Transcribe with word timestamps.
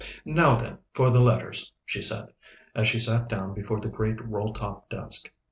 "Now, 0.25 0.55
then, 0.55 0.79
for 0.93 1.11
the 1.11 1.19
letters," 1.19 1.71
she 1.85 2.01
said, 2.01 2.33
as 2.73 2.87
she 2.87 2.97
sat 2.97 3.29
down 3.29 3.53
before 3.53 3.79
the 3.79 3.87
great 3.89 4.19
roll 4.27 4.51
top 4.51 4.89
desk. 4.89 5.29